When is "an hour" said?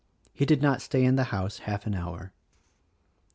1.85-2.33